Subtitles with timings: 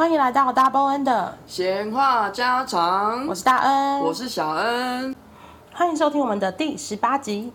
[0.00, 5.14] 欢迎来到大波恩的闲话家常，我是大恩，我是小恩，
[5.74, 7.52] 欢迎收听我们的第十八集。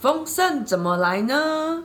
[0.00, 1.84] 丰盛怎么来呢？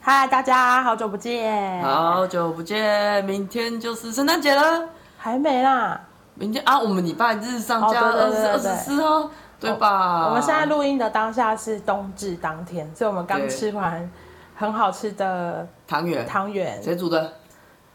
[0.00, 4.88] 嗨，大家好久不见，好久不见，明天就是圣诞节了，
[5.18, 6.00] 还没啦，
[6.36, 9.28] 明天啊，我们礼拜日上架二十二十四号，
[9.60, 10.28] 对吧？
[10.28, 14.10] 我们现在录音的当下是冬至当天，所以我们刚吃完
[14.56, 16.82] 很好吃的汤圆，汤圆。
[16.82, 17.30] 谁煮的？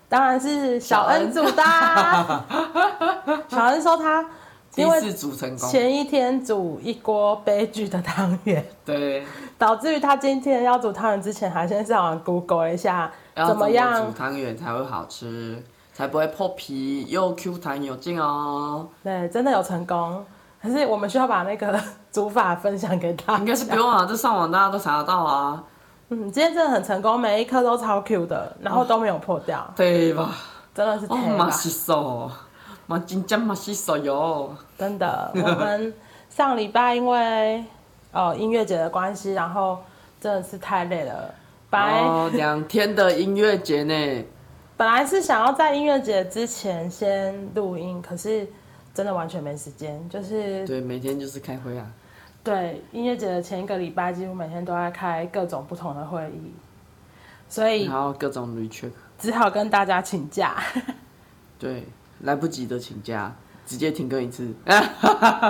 [0.08, 1.64] 当然是小恩煮的。
[3.48, 4.26] 小恩说他
[4.74, 9.26] 第一次煮成功，前一天煮一锅悲剧的汤圆，对，
[9.58, 15.64] 导致于他今天要煮汤圆之前，还先上网 Google 一下怎么样煮汤圆才会好吃，
[15.94, 18.88] 才不会破皮，又 Q 弹有劲哦。
[19.04, 20.26] 对，真的有成功，
[20.62, 21.80] 可是我们需要把那个
[22.12, 23.38] 煮法分享给他。
[23.38, 25.64] 应该是不用啊，这上网大家都查得到啊。
[26.10, 30.36] 嗯，今天真的很成功，每一颗都超 Q 的，然后都没有破掉，哦、对吧？
[30.74, 32.30] 真的是太马西手，
[32.86, 34.56] 马金江马西手哟。
[34.78, 35.94] 真的，我们
[36.30, 37.64] 上礼拜因为
[38.12, 39.80] 哦音乐节的关系，然后
[40.22, 41.34] 真的是太累了。
[41.70, 44.26] 本来哦，两天的音乐节呢？
[44.78, 48.48] 本来是想要在音乐节之前先录音，可是
[48.94, 51.88] 真的完全没时间，就是对，每天就是开会啊。
[52.46, 56.54] 对，音乐节的前一个礼拜，几乎每天都在开各种不同的会议，
[57.50, 60.54] 所以然后各种 recheck，只好跟大家请假。
[61.58, 61.88] 对，
[62.20, 63.34] 来不及的请假，
[63.66, 64.54] 直接停更一次。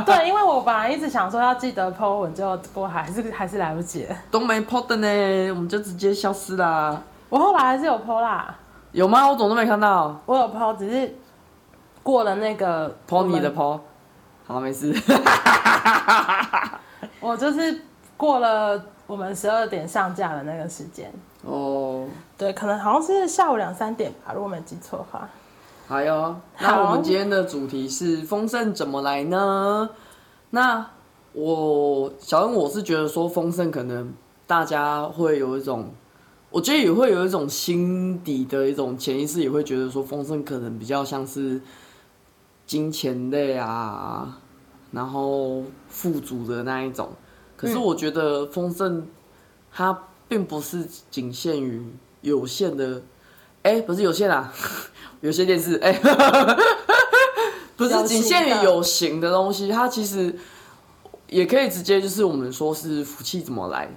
[0.06, 4.16] 对，因为我本来一直想说要记得 po 文，结果还是还是来不及了。
[4.32, 7.04] 都没 po 的呢，我们就直接消失啦。
[7.28, 8.56] 我后来还是有 po 啦。
[8.94, 9.28] 有吗？
[9.28, 10.18] 我怎么都没看到。
[10.26, 11.14] 我有 po，只是
[12.02, 13.82] 过了那个 po 你的 po。
[14.48, 14.94] 好，没事。
[17.20, 17.82] 我就是
[18.18, 21.12] 过了我们十二点上架的那个时间
[21.44, 25.30] 哦，对，可能好像是下午两三点吧，如果没记错的话。
[25.88, 29.90] 好哟，那我们今天的主题是丰盛怎么来呢？
[30.50, 30.90] 那
[31.34, 34.12] 我小恩我是觉得说丰盛可能
[34.48, 35.92] 大家会有一种，
[36.50, 41.62] 我觉得也会有一种心底的一种潜意识，也会觉得说丰盛可能比较像是
[42.66, 44.40] 金钱类啊。
[44.96, 47.10] 然后富足的那一种，
[47.58, 49.06] 可是我觉得丰盛，
[49.70, 51.86] 它并不是仅限于
[52.22, 53.02] 有限的，
[53.64, 54.54] 哎，不是有限啊，
[55.20, 55.92] 有线电视，哎，
[57.76, 59.34] 不是仅限于有形的。
[59.34, 60.34] 东西，它其实
[61.28, 63.90] 也可以直接就是我们说是福气怎么来，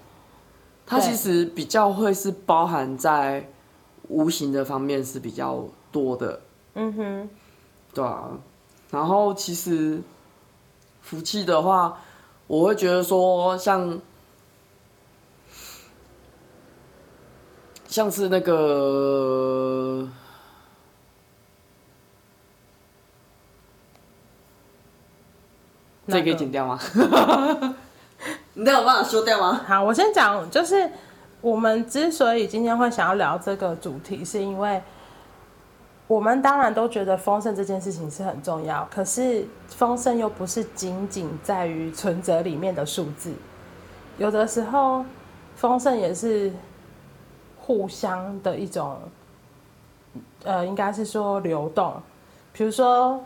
[0.85, 3.49] 它其实比较会是包含在
[4.09, 6.41] 无形的方面是比较多的，
[6.75, 7.31] 嗯哼，
[7.95, 8.31] 对啊，
[8.91, 10.03] 然后其实。
[11.09, 11.99] 福气的话，
[12.47, 13.99] 我会觉得说像，
[17.87, 20.07] 像是那个，
[26.09, 26.79] 这可以剪掉吗？
[28.53, 29.63] 你都有办法说掉吗？
[29.67, 30.91] 好，我先讲，就是
[31.41, 34.83] 我们之所以今天会想要聊这个主题，是因为。
[36.09, 43.31] 我们当然都觉得丰盛这件事情是很重要，可是丰盛又不是仅仅在于存折里面的数字，
[44.17, 45.05] 有的时候
[45.55, 46.51] 丰盛也是
[47.59, 48.97] 互相的一种，
[50.45, 51.93] 呃，应该是说流动，
[52.55, 53.23] 比如说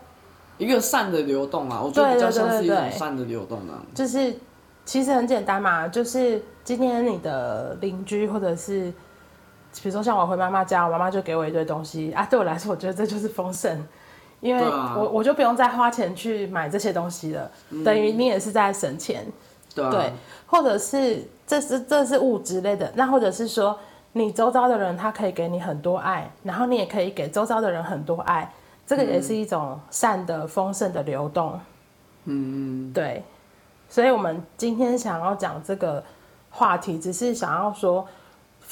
[0.58, 4.34] 一个善的流动啊，我觉得比较像是一种善的流动啊，就是
[4.84, 8.92] 其实很简单嘛，就是今天你的邻居或者是。
[9.80, 12.12] 比如说像我回妈妈家，我妈妈就给我一堆东西。
[12.12, 12.26] 啊。
[12.28, 13.82] 对我来说，我觉得这就是丰盛，
[14.40, 19.26] 因为我我就不用再花钱去买这些东西了，嗯、等于你也是在省钱。
[19.74, 20.12] 对，啊、对，
[20.46, 23.78] 或者是这是这是物质类的，那或者是说
[24.12, 28.52] 你周遭的人他可以给你很多爱，然后你也可以给周遭的人很多爱，
[28.86, 31.58] 这个也是一种善的丰盛的流动。
[32.26, 33.24] 嗯，对，
[33.88, 36.04] 所以我们今天想要讲这个
[36.50, 38.06] 话题，只是想要说。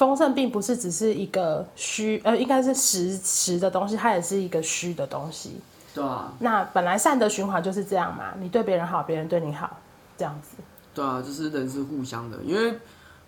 [0.01, 5.61] 丰盛并不是只是一个虚，呃，应该是实实的东西，它也是一个虚的东西。
[5.95, 6.33] 对啊。
[6.39, 9.77] 那本来善的循环就是这样嘛，你对别人好，别人对你好，
[10.17, 10.57] 这样子。
[10.95, 12.75] 对啊，就是人是互相的，因为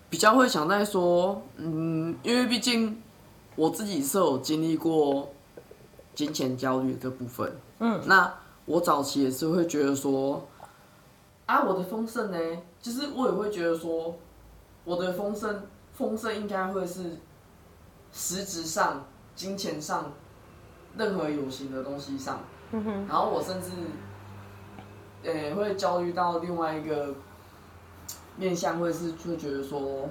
[0.08, 2.98] 比较会想在说，嗯，因为毕竟
[3.54, 5.28] 我自己是有经历过
[6.14, 8.32] 金钱焦虑这部分，嗯，那
[8.64, 10.42] 我早期也是会觉得说，
[11.44, 12.38] 啊，我的丰盛呢，
[12.80, 14.16] 其实我也会觉得说，
[14.84, 15.62] 我的丰盛。
[16.02, 17.16] 丰盛应该会是
[18.10, 19.04] 实质上、
[19.37, 20.12] 金钱上，
[20.96, 22.40] 任何有形的东西上。
[22.72, 23.06] 嗯哼。
[23.06, 23.70] 然后我甚至，
[25.22, 27.14] 呃、欸，会焦虑到另外一个
[28.37, 30.08] 面向，会是会觉得说，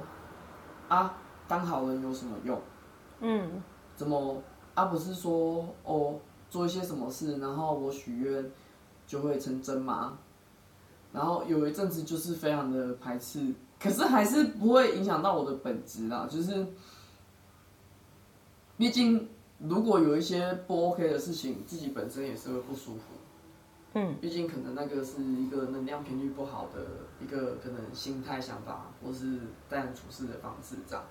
[0.88, 1.14] 啊，
[1.46, 2.58] 当好人有什么用？
[3.20, 3.62] 嗯。
[3.98, 4.42] 怎么？
[4.74, 6.16] 啊，不是说哦，
[6.50, 8.50] 做一些什么事，然后我许愿
[9.06, 10.18] 就会成真吗？
[11.12, 16.68] 然后有一阵子就是非常的排斥，可是还是不会影响到我的本质啦，就是
[18.78, 23.02] 毕竟如果有一些不 OK 的事情，自己本身也是会不舒服。
[23.94, 26.80] 嗯，毕竟可能那个是一个能量频率不好的
[27.20, 31.04] 一个可能心态想法，或是待人处事的方式这样。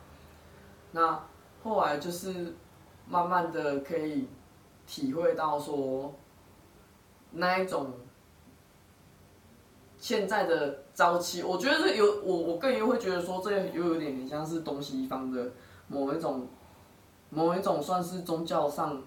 [0.92, 1.22] 那
[1.62, 2.54] 后来就是
[3.06, 4.28] 慢慢的可以
[4.86, 6.14] 体会到说，
[7.32, 7.92] 那一种
[10.00, 15.52] 现在的朝气，我觉得这有我我个人会觉得说，这又有点点像是东西方的
[15.86, 16.48] 某一种
[17.28, 19.00] 某一种算是宗教上，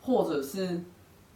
[0.00, 0.80] 或者是。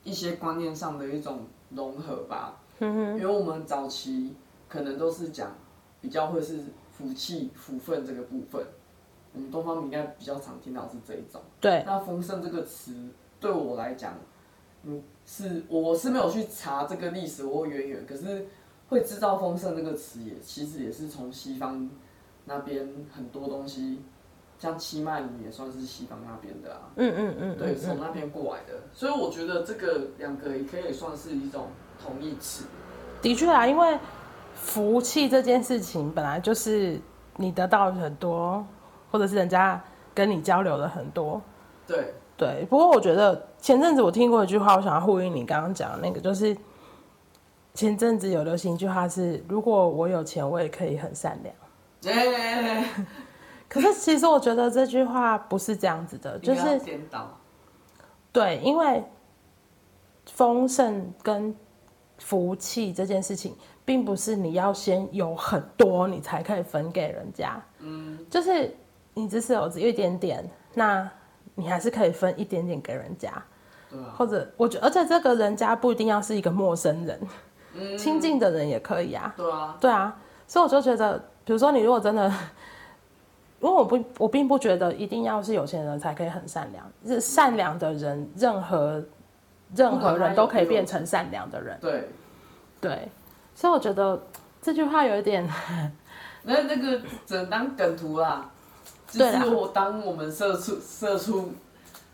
[0.05, 4.35] 一些观念上的一种融合吧，因为我们早期
[4.67, 5.53] 可能都是讲
[6.01, 6.61] 比较会是
[6.91, 8.65] 福气、福分这个部分，
[9.35, 11.43] 我们东方应该比较常听到是这一种。
[11.61, 11.83] 对。
[11.85, 12.95] 那丰盛这个词
[13.39, 14.15] 对我来讲，
[14.85, 18.47] 嗯，是我是没有去查这个历史或渊源，可是
[18.89, 21.89] 会知道丰盛这个词也其实也是从西方
[22.45, 24.01] 那边很多东西。
[24.61, 31.67] 像七脉轮也算是西方那边的啊，嗯嗯嗯，对，从那边过来的，所以我觉得这个两个也可以算是一种
[32.05, 32.65] 同义词。
[33.23, 33.97] 的确啊，因为
[34.57, 36.99] 福气这件事情本来就是
[37.37, 38.67] 你得到很多，
[39.13, 39.81] 或者是人家
[40.13, 41.41] 跟你交流了很多。
[41.87, 46.57] 对对，不过我觉得前阵子我听过一句话，我想要呼应你刚刚讲的那个，就是
[47.79, 52.13] 前阵子有流行一句话是：如果我有钱，我也可以很善良。
[52.13, 52.85] 耶
[53.69, 57.39] 可是其实我觉得这句话不是这样子的， 就是颠倒。
[58.33, 59.05] 对，因为
[60.27, 61.55] 丰盛跟
[62.19, 63.55] 福气这件事情，
[63.85, 67.63] 并不是你要先有很多，你才可以分给人家。
[67.79, 68.77] 嗯，就是
[69.15, 70.45] 你只是有一点点，
[70.75, 71.09] 那
[71.55, 73.31] 你还是可以分一点点给人家。
[73.89, 74.15] 对啊。
[74.19, 77.21] 或者我觉得，而且这个人家不一定要是一个陌生人，
[77.75, 79.33] 嗯，亲近的人也可以啊。
[79.37, 79.77] 对啊。
[79.81, 80.17] 对啊，
[80.47, 82.33] 所以我就觉得，比如说你如果真的。
[83.61, 86.89] 因为我不，我并不觉得一定要是有钱人才可以很善良。
[87.05, 89.05] 是善良的人，任何
[89.75, 91.77] 任何人都可以变成善良的人。
[91.81, 92.09] 对，
[92.81, 93.09] 对，
[93.57, 94.23] 所以我觉得
[94.63, 95.45] 这句话有一点，
[96.45, 98.49] 那那个只能当梗图啦。
[99.09, 101.51] 就是我当我们射出射出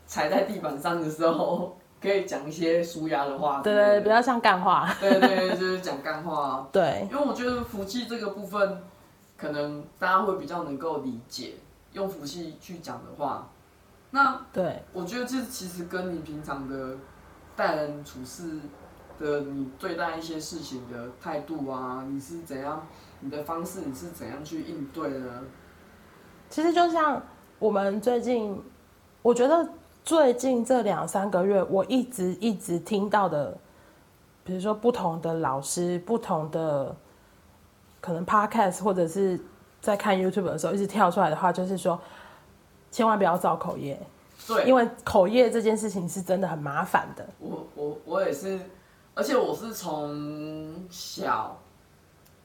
[0.06, 3.61] 踩在地板上的时候，可以讲一些舒压的话。
[3.62, 4.95] 对对，比较像干话。
[5.01, 6.69] 对对，就是讲干话。
[6.71, 8.81] 对，因为我觉得福气这个部分。
[9.37, 11.55] 可能大家会比较能够理解，
[11.93, 13.51] 用福气去讲的话，
[14.12, 16.97] 那对，我觉得这其实跟你平常的
[17.56, 18.61] 待人处事
[19.19, 22.87] 的，你对待一些事情的态度啊，你是怎样，
[23.21, 25.43] 你的方式你是怎样去应对呢？
[26.49, 27.21] 其实就像
[27.59, 28.62] 我们最近，
[29.21, 29.69] 我觉得
[30.05, 33.56] 最近这两三个月，我一直一直听到的，
[34.45, 36.95] 比如说不同的老师，不同的。
[38.01, 39.41] 可能 podcast 或者是
[39.81, 41.99] 在看 YouTube 的时候，一直跳出来的话，就是说，
[42.91, 43.99] 千万不要造口业。
[44.47, 47.27] 对，因为口业这件事情是真的很麻烦的。
[47.39, 48.61] 我我我也是，
[49.15, 51.56] 而且我是从小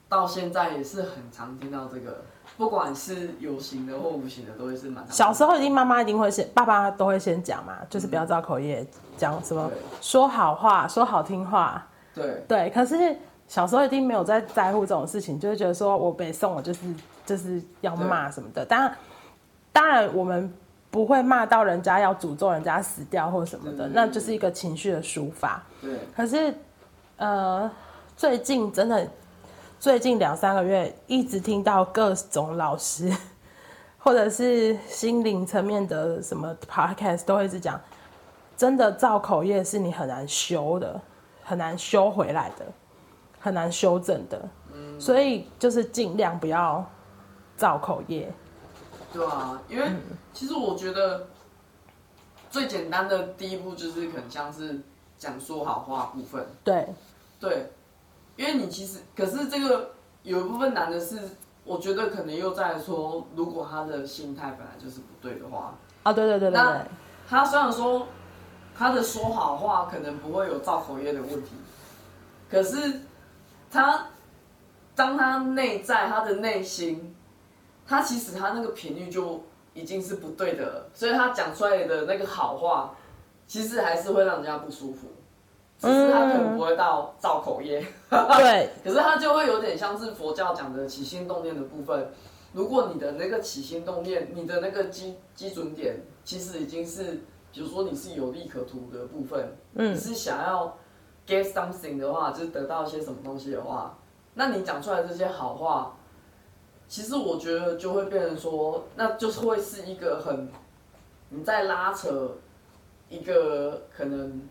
[0.08, 2.22] 到现在也是很常听到这个，
[2.60, 5.04] 不管是有形的或无形的，都会是蛮。
[5.10, 8.86] 小时候一定妈妈一定会先，爸爸都会先讲嘛，就是不要造口业，
[9.16, 9.68] 讲、嗯、什么
[10.00, 11.84] 说好话，说好听话。
[12.14, 13.16] 对对，可是。
[13.50, 16.80] 小时候一定没有在在乎这种事情，就会觉得说我被送我就是
[17.26, 18.64] 就是要骂什么的。
[18.64, 18.96] 当然，
[19.72, 20.54] 当然我们
[20.88, 25.60] 不会骂到人家要诅咒人家死掉或什么的，那就是一个情绪的抒发。
[25.82, 25.98] 对。
[26.16, 26.54] 可是，
[27.16, 27.68] 呃，
[28.16, 29.04] 最近真的
[29.80, 33.10] 最近两三个月，一直听到各种老师
[33.98, 37.80] 或者是心灵层面的什么 podcast 都会一直讲，
[38.58, 41.00] 真的造口业是你很难修的，
[41.42, 42.66] 很难修回来的。
[43.42, 44.38] 很难修正的，
[44.70, 46.84] 嗯，所以就是尽量不要
[47.56, 48.30] 造口业。
[49.14, 49.90] 对啊，因为
[50.34, 51.26] 其实我觉得
[52.50, 54.78] 最简单的第一步就是可能像是
[55.16, 56.46] 讲说好话部分。
[56.62, 56.86] 对，
[57.40, 57.72] 对，
[58.36, 59.90] 因为你其实可是这个
[60.22, 61.18] 有一部分难的是，
[61.64, 66.86] 我觉得可能又在说，如果他的心态本来就是不对的话，啊，对对对对，那
[67.28, 68.06] 他虽然说
[68.74, 71.50] 他的说好话可能不会有造口业的问题，
[72.50, 73.02] 可是。
[73.72, 74.04] 他，
[74.96, 77.14] 当他内在他的内心，
[77.86, 79.40] 他其实他那个频率就
[79.74, 82.96] 已经是不对的了，所以他讲出来的那个好话，
[83.46, 85.06] 其实还是会让人家不舒服，
[85.80, 87.80] 只是他可能不会到造口业。
[88.10, 92.12] 对， 可是他就会有点像是佛教讲的起心动念的部分，
[92.52, 97.20] 如果你的那个起心动念，你的那个基基准点，其实已经是
[97.50, 100.76] 比如说你是有利可图的部分，嗯，你是想要
[101.26, 103.96] get something 的话，就是得到一些什么东西的话，
[104.34, 105.96] 那你讲出来这些好话，
[106.86, 110.50] 其实我觉得就会变成说，那就是会是一个很
[111.30, 112.32] 你在拉扯
[113.08, 114.42] 一个可能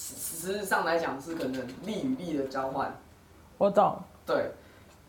[0.00, 2.96] 实实质上来讲是可能利与利的交换。
[3.58, 3.98] 我懂。
[4.24, 4.50] 对，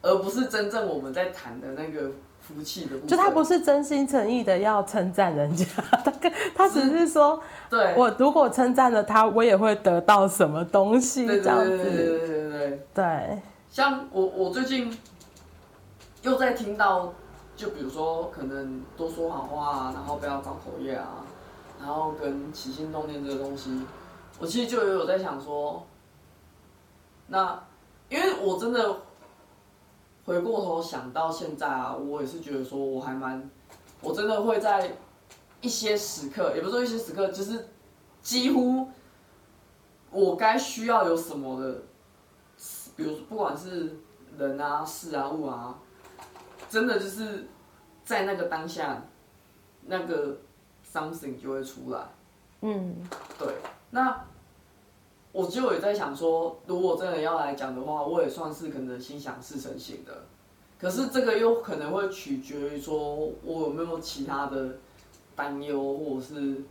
[0.01, 2.11] 而不是真正我们在谈的那个。
[2.43, 5.63] 福气的，就他不是真心诚意的要称赞人家，
[6.03, 6.11] 他
[6.55, 13.41] 他只是说，对，我如果称赞了他，我也会得到什么东西，这样子，对对对对对对。
[13.69, 14.91] 像我我最近
[16.23, 17.13] 又在听到，
[17.55, 21.23] 就比如说可能多说好话啊，然后不要造口业啊，
[21.79, 23.83] 然后跟起心动念这个东西，
[24.41, 25.85] 我其实就有在想说，
[27.27, 27.63] 那
[28.09, 28.97] 因为我真的。
[30.23, 33.49] 回过头想到现在啊，我也是觉得说，我还蛮，
[34.01, 34.95] 我真的会在
[35.61, 37.67] 一些时刻，也不是说一些时刻，就是
[38.21, 38.87] 几乎
[40.11, 41.81] 我该需要有什么的，
[42.95, 43.99] 比如不管是
[44.37, 45.75] 人啊、事啊、物啊，
[46.69, 47.47] 真的就是
[48.05, 49.03] 在那个当下，
[49.87, 50.37] 那个
[50.85, 51.99] something 就会出来。
[52.61, 52.95] 嗯，
[53.39, 53.55] 对，
[53.89, 54.23] 那。
[55.31, 60.25] 我就也在想说，如果真的要来讲的话，我也算是可能心想事成型的。
[60.77, 64.75] 可是这个又可能会取决于说，我有没有其他的
[65.35, 66.63] 担忧，或者是，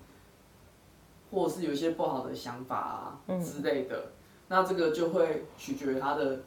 [1.31, 3.97] 或者是有一些不好的想法啊之类的。
[3.97, 4.13] 嗯、
[4.49, 6.41] 那这个就会取决于他的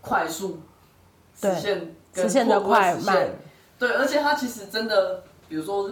[0.00, 0.58] 快速
[1.36, 3.28] 实现实现，的快慢。
[3.78, 5.90] 对，而且他其实真的，比如说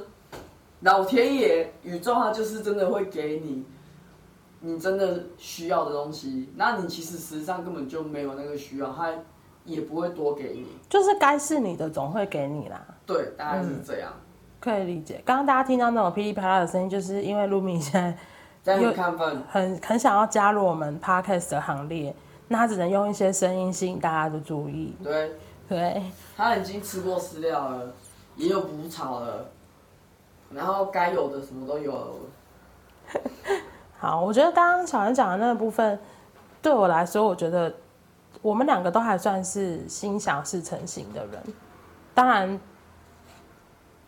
[0.80, 3.64] 老天爷、宇宙，他就是真的会给你。
[4.60, 9.12] 你真的需要的东西，那你其实实际上根本就没有那个需要，他
[9.64, 10.66] 也不会多给你。
[10.88, 12.84] 就是该是你的总会给你啦。
[13.06, 14.10] 对，大概是这样。
[14.12, 14.20] 嗯、
[14.58, 15.22] 可以理解。
[15.24, 18.16] 刚刚大家听到那种噼里啪啦的声音，就是因为露米现在
[18.62, 22.14] 在很亢奋，很很想要加入我们 Podcast 的行列，
[22.48, 24.96] 那他只能用一些声音吸引大家的注意。
[25.04, 25.32] 对
[25.68, 26.02] 对，
[26.36, 27.94] 他已经吃过饲料了，
[28.36, 29.48] 也有补草了，
[30.50, 32.14] 然后该有的什么都有了。
[34.00, 35.98] 好，我觉得刚刚小恩讲的那个部分，
[36.62, 37.74] 对我来说，我觉得
[38.40, 41.42] 我们两个都还算是心想事成型的人。
[42.14, 42.60] 当然，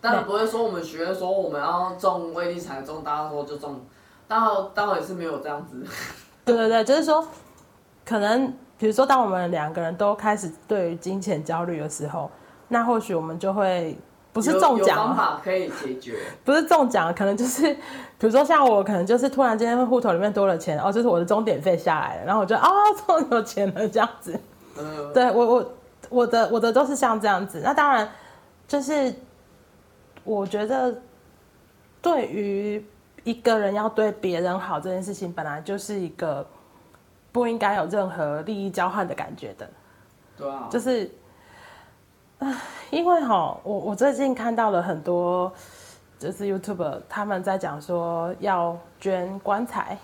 [0.00, 3.80] 当然不会说我们学说我们要中威力彩中，大家说就中，
[4.28, 5.84] 当然当然也是没有这样子。
[6.46, 7.26] 对对对，就是说，
[8.04, 12.30] 可能比如说，当我们两个人都开始对于金钱焦虑的时候，
[12.68, 13.98] 那或许我们就会。
[14.32, 16.16] 不是中奖，方法可以解决。
[16.44, 17.80] 不是中奖，可能就是，比
[18.20, 22.68] 如说像我，可能就是突然间户头里面多了钱，哦，就是我的终点费下来了，然后我就啊，
[23.04, 24.38] 终于有钱了这样子。
[24.78, 25.72] 嗯，对我我
[26.10, 27.60] 我的我的都是像这样子。
[27.64, 28.08] 那当然，
[28.68, 29.12] 就是
[30.22, 30.96] 我觉得
[32.00, 32.86] 对于
[33.24, 36.46] 一个人要对别人好这件事情，本来就是一个
[37.32, 39.68] 不应该有任何利益交换的感觉的。
[40.36, 41.10] 对啊，就是。
[42.90, 45.52] 因为哈，我我最近看到了很多，
[46.18, 49.96] 就是 YouTuber 他们在讲说要捐棺材，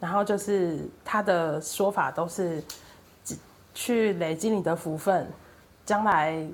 [0.00, 2.62] 然后就是他的说法都是
[3.74, 5.30] 去累积你的福分，
[5.84, 6.46] 将来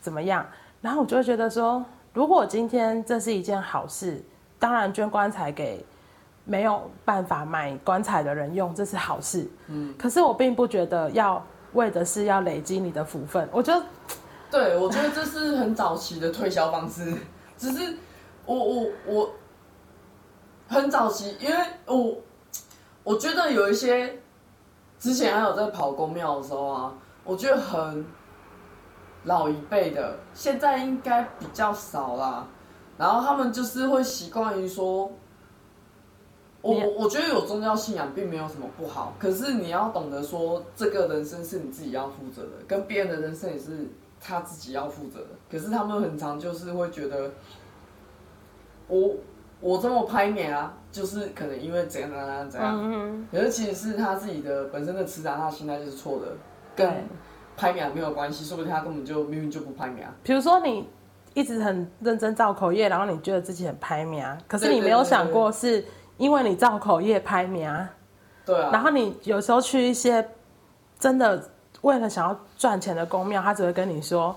[0.00, 0.46] 怎么样？
[0.80, 1.84] 然后我就会觉得说，
[2.14, 4.24] 如果今天这是一件好事，
[4.58, 5.84] 当然捐棺材给
[6.44, 9.46] 没有办法买棺材的人用，这是好事。
[9.66, 11.44] 嗯，可是我并不觉得要
[11.74, 13.84] 为的是要累积你的福分，我觉得。
[14.50, 17.14] 对，我觉得这是很早期的推销方式，
[17.56, 17.96] 只是
[18.44, 19.30] 我我我
[20.66, 22.16] 很早期，因为我
[23.04, 24.20] 我觉得有一些
[24.98, 26.92] 之前还有在跑公庙的时候啊，
[27.22, 28.04] 我觉得很
[29.22, 32.44] 老一辈的，现在应该比较少啦。
[32.98, 35.12] 然后他们就是会习惯于说，
[36.60, 43.88] 我我我觉得有宗教信仰并没有什么不好，可是你要懂得说，这个人生是你自己要负责的，跟别人的人生也是。
[44.22, 47.30] 他自己要负责的，可是他们很常就是会觉得
[48.86, 49.16] 我，我
[49.60, 56.26] 我这么拍脸啊，就是可能因为怎样怎样怎样，嗯嗯，可是其实是他自己的本身的磁场，他心态就是错的，
[56.76, 57.04] 跟
[57.56, 60.06] 拍脸没有关系，说不定他根本就明明就不拍脸。
[60.22, 60.86] 比如说你
[61.32, 65.82] 一直很认真造口业，然后你觉得自己很拍脸，可是你没有想过是
[66.18, 67.88] 因为你造口业拍脸，
[68.44, 70.28] 对啊，然后你有时候去一些
[70.98, 71.49] 真的。
[71.82, 74.36] 为了想要赚钱的公庙，他只会跟你说，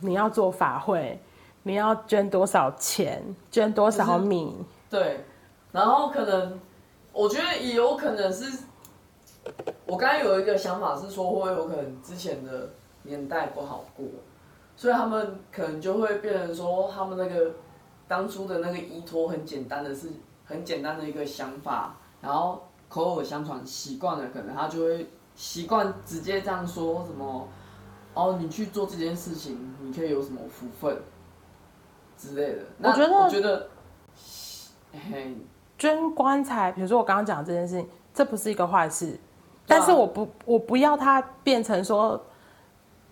[0.00, 1.20] 你要做法会，
[1.64, 4.56] 你要捐多少钱，捐多少米。
[4.88, 5.24] 对，
[5.72, 6.58] 然后可能，
[7.12, 8.64] 我觉得也有可能是，
[9.86, 12.70] 我刚才有一个想法是说，会有可能之前的
[13.02, 14.06] 年代不好过，
[14.76, 17.50] 所以他们可能就会变成说，他们那个
[18.06, 20.08] 当初的那个依托很简单的是
[20.44, 25.06] 很简单的一个想法，然后口耳相传习惯了，可能他就会
[25.38, 27.46] 习惯直接这样说什么，
[28.14, 31.00] 哦，你去做这件事情，你可以有什么福分
[32.18, 32.62] 之类的。
[32.78, 33.68] 那我觉得，我觉得，
[34.92, 35.36] 嘿，
[35.78, 39.16] 捐棺材，比如说我刚刚讲这件事情，这不是一个坏事，
[39.64, 42.20] 但是我不，我不要它变成说。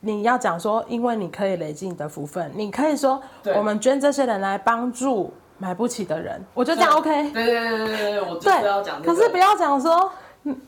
[0.01, 3.21] 你要讲说，因为你可以累积你的福分，你可以说，
[3.57, 7.33] 我们捐这些人来帮助买不起的人，我觉得这样 OK。
[7.33, 9.15] 对对对对对，我就是要讲、这个。
[9.15, 10.13] 可是不要讲说，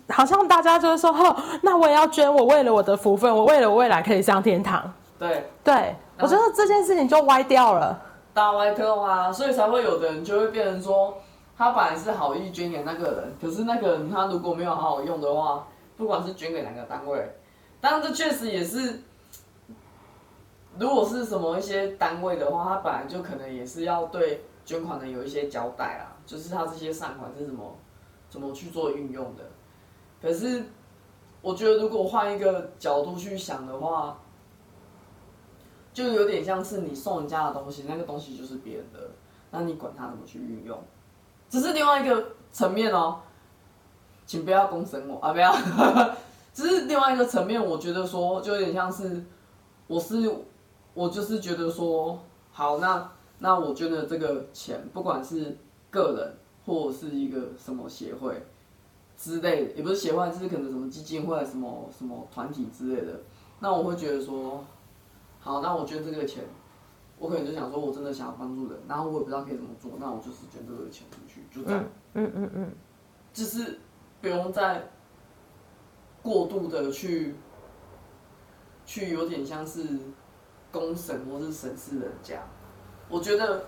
[0.09, 4.93] 好像大家就会说，哦， 那我也要捐，我为了我的福分，我为了我未来可以上天堂。
[5.19, 8.01] 对对，我觉得这件事情就歪掉了，
[8.33, 11.19] 大歪特啊，所以才会有的人就会变成说，
[11.57, 15.67] 他本来是好意捐给那个人，可是那个人他如果没有好好用的话，
[15.97, 17.35] 不管是捐给哪个单位，
[17.81, 19.03] 当然这确实也是。
[20.79, 27.75] 如果是什么一些单位的话，他本来就可能也是要对捐款的有一些交代啊，就是他这些善款是怎么
[28.31, 29.43] 怎么去做运用的。
[30.21, 30.65] 可是
[31.41, 34.19] 我觉得，如果换一个角度去想的话，
[35.93, 39.11] 就有点像是你送人家的东西，那个东西就是别人的，
[39.51, 40.79] 那你管他怎么去运用，
[41.49, 43.21] 只是另外一个层面哦，
[44.27, 45.55] 请不要公审我啊，不要，
[46.53, 49.25] 只是另外一个层面，我觉得说就有点像是
[49.87, 50.33] 我是。
[50.95, 52.19] 我就是觉得说，
[52.51, 53.09] 好，那
[53.39, 55.57] 那我捐的这个钱，不管是
[55.91, 56.35] 个人
[56.67, 58.45] 或是一个什么协会
[59.19, 63.21] 之类的，也不是协会，就是可能什么基金会、什么什么团体之类的，
[63.61, 64.65] 那我会觉得说，
[65.41, 66.45] 好，那我捐这个钱，
[67.19, 71.85] 我可能就想说，我真的想要帮助人，然后我也不知道可以怎么做，那我就是捐这个钱出去，就这样，
[72.15, 72.73] 嗯嗯嗯，
[73.35, 73.79] 就是
[74.23, 74.89] 不用再
[76.23, 77.35] 过度的去，
[78.87, 79.85] 去有点像是。
[80.71, 82.43] 公审或是审视人家，
[83.09, 83.65] 我觉得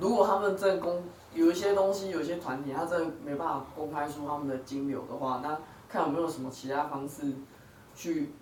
[0.00, 1.00] 如果他们真的公
[1.38, 7.32] 有一些东西，有一些团体，他真的没办法公开出他们的金流的话，那看有没有什么其他方式
[7.94, 8.32] 去，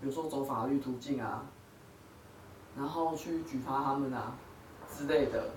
[0.00, 1.44] 比如说走法律途径啊，
[2.76, 4.34] 然后去举发他们啊
[4.90, 5.50] 之类的。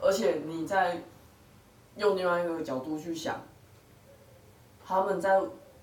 [0.00, 1.02] 而且你在
[1.96, 3.40] 用另外一个角度去想，
[4.84, 5.42] 他们在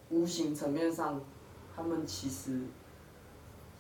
[0.10, 1.20] 无形层面上，
[1.76, 2.62] 他们其实。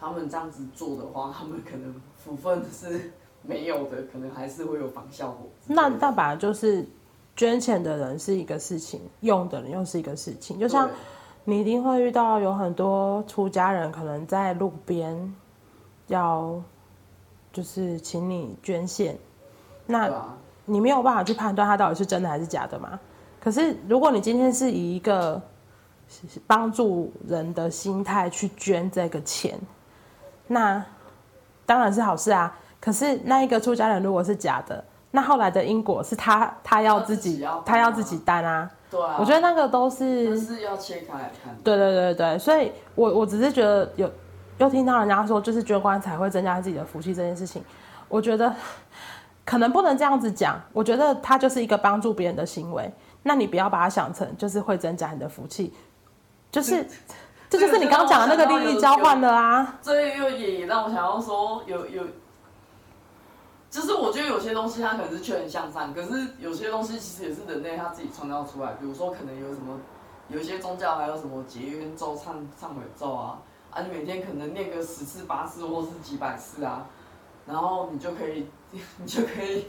[0.01, 5.47] 他们这样子做的话，他们可能福分是没有的，可能还是会有防效果。
[5.67, 6.85] 那那本来就是
[7.35, 10.59] 捐钱的人是一个事情，用的人又是一个事情。
[10.59, 10.89] 就像
[11.45, 15.35] 你一定会遇到有很多出家人，可能在路边
[16.07, 16.61] 要
[17.51, 19.17] 就是请你捐献，
[19.85, 20.09] 那
[20.65, 22.99] 你没有办法去判断他到底是真的还是假的嘛？
[23.39, 25.41] 可是如果你今天是以一个
[26.45, 29.59] 帮助人的心态去捐这个钱。
[30.51, 30.83] 那
[31.65, 38.69] 当然是好事啊，可是那一个出家人如果是假的，那后来的因果是他他要自己他要自己担啊。
[38.89, 41.55] 对啊，我觉得那个都是是要切开来看。
[41.63, 44.09] 对对对对，所以我我只是觉得有
[44.57, 47.63] 又听到人家说，就是捐棺材会增加自己的福气这件事情，
[48.07, 48.53] 我觉得
[49.45, 50.59] 可能不能这样子讲。
[50.73, 52.91] 我觉得它就是一个帮助别人的行为，
[53.23, 55.73] 那你不要把它想成就是会增加你的福气，
[56.51, 56.85] 就是。
[57.51, 59.79] 这就是你刚刚讲的那个利益交换的啊！
[59.81, 62.03] 这又也让我想要说，有有，
[63.69, 68.73] 就是我觉得有些东西它可能是劝人向善，可是有些东西其实也是人类他自己创造出来。
[68.73, 69.79] 比如说，可能有什么，
[70.27, 76.87] 有一些宗教还有什么结冤咒、忏忏悔咒啊，啊，你每天可能念个十次八次或是几百次啊，
[77.45, 79.67] 然后你就可以， 你就可以，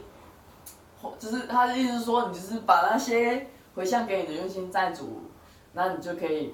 [1.19, 5.21] 就是他的意思是说，你就是把那些回向给你的用心债主，
[5.73, 6.53] 那你就可以。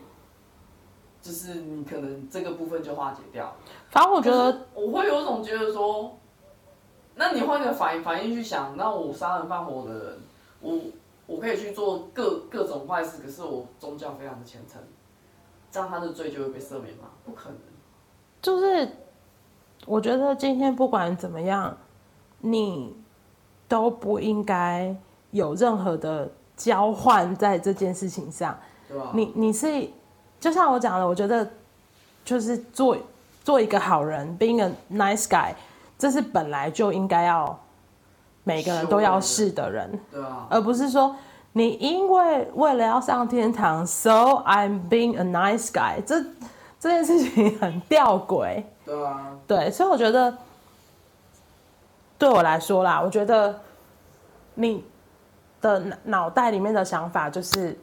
[1.20, 3.54] 就是你可能这个部分就化解掉，
[3.90, 6.18] 反正我觉得我会有种觉得说，
[7.17, 10.19] 那你换个反反应去想，那我杀人放火的人，
[10.62, 10.80] 我
[11.25, 14.82] 我可以去做各各种坏事，可是我宗教非常的虔诚，
[15.71, 17.10] 这样他的罪就会被赦免吗？
[17.25, 17.58] 不可能。
[18.41, 18.88] 就是
[19.86, 21.75] 我觉得今天不管怎么样，
[22.39, 22.95] 你
[23.67, 24.95] 都不应该
[25.32, 28.58] 有任何的交换在这件事情上？
[29.13, 29.89] 你你是。
[30.39, 31.49] 就像我讲的，我觉得
[32.23, 32.95] 就是做
[33.43, 35.51] 做一个好人，being a nice guy，
[35.98, 37.58] 这是本来就应该要
[38.44, 41.16] 每个人都要是的人，对啊，而不是说
[41.54, 46.22] 你因为为了要上天堂，so I'm being a nice guy，这
[46.80, 50.38] 这件事情很吊诡，对啊，对，所以我觉得
[52.18, 53.60] 对我来说啦，我觉得
[54.56, 54.84] 你
[55.62, 57.78] 的脑袋里面的想法就是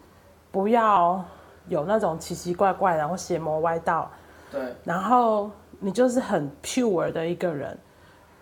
[0.51, 1.25] 不要。
[1.69, 4.11] 有那种奇奇怪怪，然后邪魔歪道，
[4.53, 5.51] 对，然后
[5.81, 7.75] 你就是很 pure 的一个人，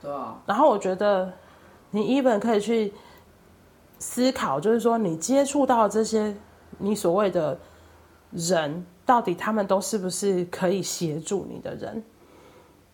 [0.03, 0.37] 对啊。
[0.45, 1.33] 然后我觉得
[1.91, 2.93] 你一本可以去
[3.99, 6.35] 思考，就是说你接触到这些
[6.79, 7.57] 你所谓的
[8.33, 12.03] 人，到底他们都是不是可以协助你的人？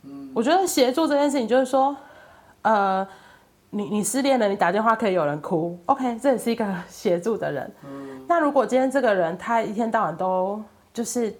[0.02, 1.96] 嗯，我觉得协助这件事情，就是说，
[2.62, 3.06] 呃，
[3.70, 7.72] 你你失恋了，你打电话可以有人哭，OK，这也是一个协助的人。
[7.84, 11.30] 嗯，那如果今天这个人他一天到晚都就是，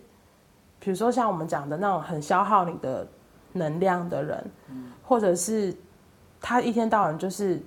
[0.81, 3.07] 比如说像我们讲的那种很消耗你的
[3.59, 5.75] 能量的人，嗯，或者是
[6.41, 7.61] 他一天到晚就是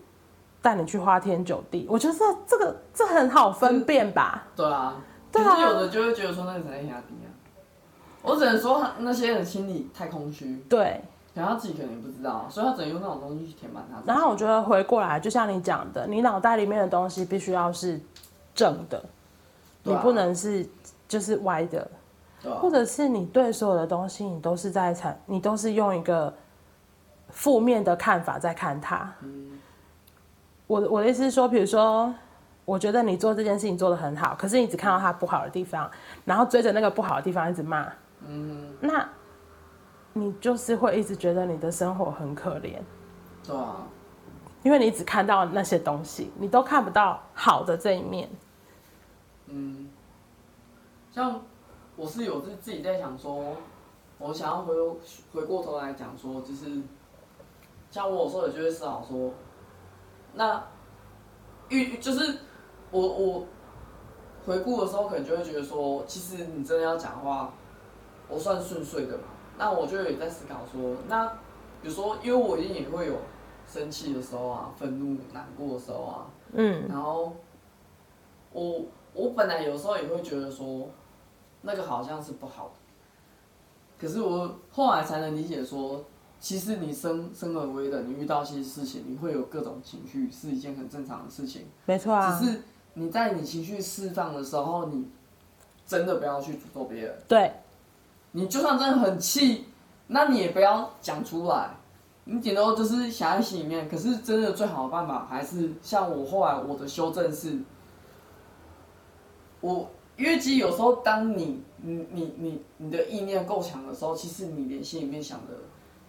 [0.62, 4.44] 带你去花天酒地，我觉得这这个这很好分辨吧？
[4.56, 4.96] 对啊，
[5.32, 7.30] 对啊，有的就会觉得说那个人压低啊。
[8.24, 11.02] 我只能说那些人心里太空虚，对，
[11.34, 13.98] 然后他自己可能也不知道，所以他只能用那种东西去填满他。
[14.06, 18.00] 然后我觉得回过来，就像你讲的，你脑袋里面的东西必须要是
[18.54, 19.04] 正的，啊、
[19.82, 20.64] 你不能是
[21.08, 21.90] 就是歪的，
[22.44, 26.34] 啊、或者是你对所有的东西，你都是在产，你都是用一个
[27.30, 29.14] 负面的看法在看它。
[29.22, 29.60] 嗯，
[30.68, 32.14] 我我的意思是说，比如说，
[32.66, 35.90] 我觉得你做这件事情做得很好，可是你只看到它不好的地方，
[36.26, 37.88] 然后追着那个不好的地方一直骂。
[38.28, 39.08] 嗯，那，
[40.14, 42.80] 你就是会一直觉得你的生活很可怜，
[43.46, 43.78] 对啊，
[44.64, 48.30] 因为你只看到那些东西，你都看不到好的这一面。
[49.48, 49.90] 嗯，
[51.12, 51.42] 像
[52.02, 53.56] 我是有自自己在想说，
[54.18, 54.74] 我想要回
[55.32, 56.82] 回过头来讲说，就是
[57.92, 59.32] 像我有时候也就会思考说，
[60.34, 60.64] 那
[61.70, 62.40] 遇就是
[62.90, 63.46] 我我
[64.48, 67.54] 回顾的时候，可能就会觉得说，其实你真的要讲的话。
[68.34, 69.26] 我算顺遂的嘛，
[69.58, 71.28] 那我就也在思考说，那
[71.82, 73.18] 比如说，因为我一定也会有
[73.68, 77.34] 生气的时候啊，愤怒、难过的时候啊，嗯，然后
[78.54, 80.88] 我我本来有时候也会觉得说，
[81.62, 82.74] 那个好像是不好的，
[84.00, 86.04] 可是我后来才能理解说，
[86.40, 92.62] 其实你生生而为人，你遇到一些事情，你会有各种情绪，是一件很正常的事情，没错啊，只是
[92.96, 95.08] 你在你情绪释放的时候，你
[95.86, 97.52] 真的不要去诅咒别人，对。
[98.34, 99.66] 你就算真的很气，
[100.08, 101.76] 那你也不要讲出来，
[102.24, 103.90] 你顶多就是想在心里面。
[103.90, 107.60] 可是真的最好的办法还是像我后来我的修正是，
[109.60, 109.86] 我
[110.22, 115.54] 因为其实有时候当你你你你你的意念够强的时候，其实你连心里面想的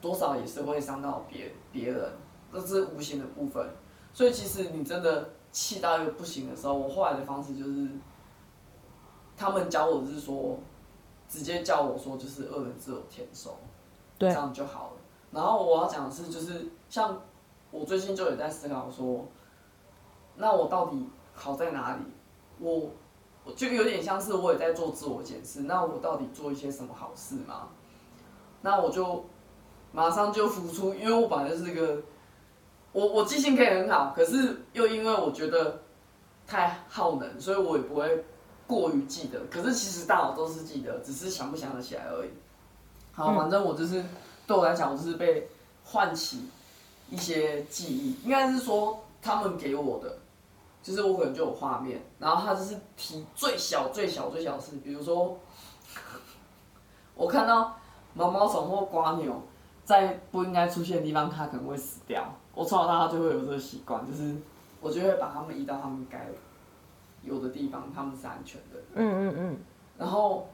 [0.01, 2.13] 多少也是会伤到别别人，
[2.53, 3.67] 这是无形的部分。
[4.13, 7.89] 所以其实你真的气到一个不行的时候，我后来的方式就是，
[9.37, 10.59] 他们教我是说。
[11.29, 13.57] 直接叫我说，就是恶人自有天收，
[14.19, 14.93] 对，这样就好了。
[15.31, 17.19] 然后我要讲的是，就是像
[17.71, 19.27] 我最近就有在思考说，
[20.37, 22.03] 那我到底好在哪里？
[22.59, 22.91] 我我
[23.45, 25.61] 我就有点像是我也在做自我检视。
[25.61, 27.69] 那我到底做一些什么好事吗？
[28.61, 29.25] 那我就
[29.93, 32.03] 马上就浮出，因为我本来就是个
[32.93, 35.81] 我我记性可以很好，可是又因为我觉得
[36.47, 38.25] 太耗能，所以我也不会。
[38.65, 42.31] 过于记得，可是其实大脑都是记得，只是想不想得起来而已。
[43.13, 44.03] 好，反正我就是
[44.47, 45.47] 对我来讲，我就是被
[45.85, 46.47] 唤起
[47.11, 50.17] 一些记忆，应该是说他们给我的，
[50.83, 55.39] 就是我可能就有画面，然后他就是提最小最小最小的事，比如说
[57.15, 57.77] 我看到
[58.15, 59.41] 毛毛虫或瓜牛
[59.85, 62.25] 在不应该出现的地方，它可能会死掉。
[62.55, 64.35] 我从小到大就会有这个习惯，就是
[64.81, 66.29] 我就会把它们移到它们该
[67.23, 68.79] 有的地方它们是安全的。
[68.95, 69.59] 嗯嗯嗯。
[69.99, 70.49] 然后，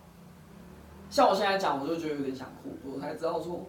[1.09, 2.77] 像我现在讲，我就觉得有点想哭。
[2.85, 3.65] 我才知道说，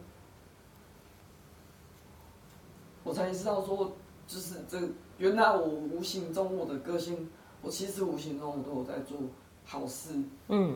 [3.04, 3.92] 我才知道说，
[4.28, 4.78] 就是这
[5.20, 7.30] 原来我无形中我的个性，
[7.62, 9.18] 我其实无形中我都有在做
[9.64, 10.16] 好事。
[10.48, 10.76] 嗯。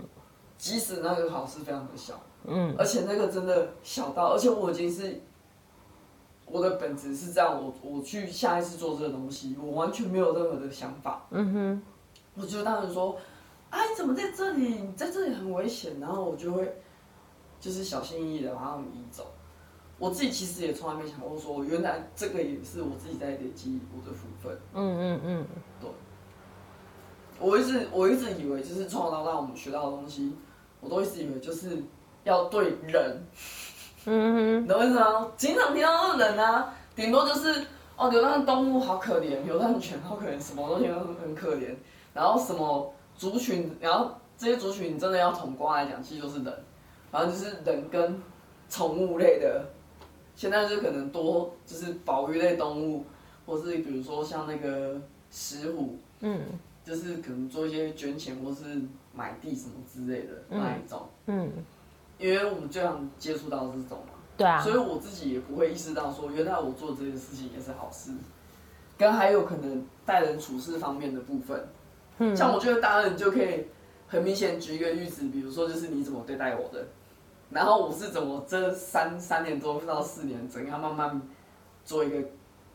[0.58, 2.22] 即使那个好事非常的小。
[2.46, 2.76] 嗯。
[2.78, 5.20] 而且那个真的小到，而且我已经是
[6.46, 11.26] 我的本质是这样，我我去下一次做这个东西，我完全没有任何的想法。
[11.32, 11.82] 嗯哼。
[12.36, 13.18] 我就当时说，
[13.70, 14.68] 哎、啊，你怎么在这里？
[14.68, 16.00] 你在这里很危险。
[16.00, 16.82] 然后我就会，
[17.60, 19.28] 就是小心翼翼的把他们移走。
[20.00, 24.58] 我自己其实也从来没想过说，原来这个也是我自己在累积我的福分。
[24.74, 25.46] 嗯嗯嗯，
[25.80, 25.90] 对。
[27.40, 30.36] 我一直我一直以为，就是从小到大我们学到的东西，
[30.82, 31.82] 我都一直以为就是
[32.24, 33.24] 要对人。
[34.06, 34.68] 嗯哼。
[34.68, 35.32] 懂我意思吗？
[35.38, 41.76] 经常听到的人啊，顶多就是哦，流浪动物好可怜，流浪犬好可怜，什么东西都很可怜。
[42.14, 46.54] 然后什么族群，然后这些族群你真的要统观来讲，其实就是人，
[47.12, 48.22] 反正就是人跟
[48.70, 49.66] 宠物类的，
[50.36, 53.06] 现在就可能多就是保育类动物，
[53.46, 56.42] 或是比如说像那个石虎，嗯，
[56.84, 58.82] 就是可能做一些捐钱或是
[59.14, 61.52] 买地什么之类的那一种，嗯，
[62.18, 68.12] 因为我们最常接触到这种嘛，对啊，所以我自己也不会意识到说，原来我做这件事情也是好事，
[68.98, 71.68] 跟还有可能待人处事方面的部分。
[72.18, 73.66] 嗯，像我觉得大人就可以
[74.08, 76.88] 很明显举一个例子，比如说就是你怎么对待我的，
[77.50, 81.22] 然后我是怎么这三三年多到四年怎样慢慢
[81.86, 82.18] 做一个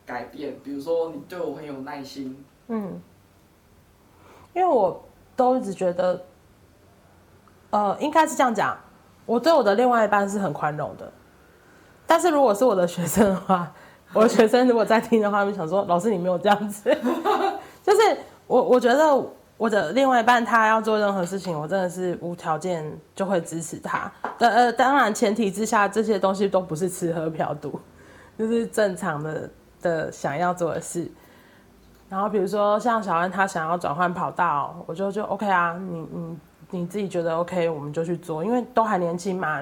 [0.05, 2.43] 改变，比如说你对我很有耐心。
[2.67, 3.01] 嗯，
[4.53, 5.03] 因为我
[5.35, 6.23] 都一直觉得，
[7.71, 8.77] 呃，应该是这样讲，
[9.25, 11.11] 我对我的另外一半是很宽容的，
[12.07, 13.71] 但是如果是我的学生的话，
[14.13, 16.89] 我的学生如果在听的话，就想说老师你没有这样子，
[17.83, 18.17] 就是。
[18.49, 19.15] 我我觉得
[19.59, 24.09] 我的另外一半他要做任何事情，我真的是无条件就会支持他。
[24.37, 27.77] 呃呃，当然前提之下，这些东西都不是吃喝嫖赌，
[28.37, 29.49] 就是正常的
[29.81, 31.11] 的想要做的事。
[32.07, 36.37] 然后比如说像小安他想要转换跑道，我就就 OK 啊，你你
[36.69, 39.61] 你自己觉得 OK，我们就去做，因为都还年轻嘛，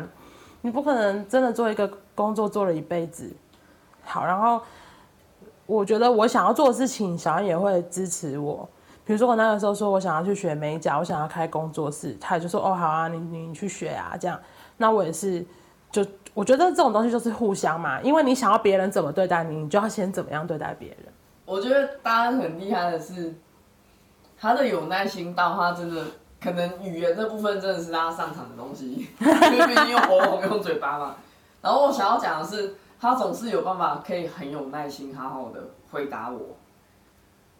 [0.61, 3.35] 你不可能真的做一个工作做了一辈子。
[4.03, 4.61] 好，然后
[5.65, 8.69] 我觉得我想要做的事情，小安也会支持我。
[9.07, 14.37] 比如说我那个时候说我想要去学美甲，我想要开工作室，他也就说哦好啊，你你去学啊这样。
[14.75, 15.45] 那我也是，
[15.89, 20.97] 就我觉得这种东西就是互相嘛，因为你想要别人怎么对待你，你就要先怎么样对待别人。
[21.45, 23.33] 我觉得大安很厉害的是，
[24.37, 26.03] 他的有耐心到他真的
[26.43, 31.15] 可能语言这部分真的是他擅长的东西， 因为毕竟用喉咙用嘴巴嘛。
[31.61, 36.39] 然后我想要讲的是，他总是有办法可以很有耐心好好的回答我。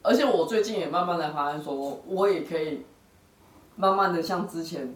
[0.01, 2.85] 而且我最近也慢慢的发现，说我也可以
[3.75, 4.95] 慢慢的像之前，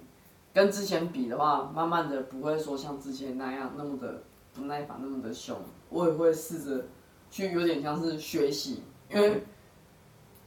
[0.54, 4.22] 跟之前比的话，慢慢的不会说像之前那样那么的
[4.54, 5.58] 不耐烦，那么的凶。
[5.90, 6.86] 我也会试着
[7.30, 9.44] 去有点像是学习，因为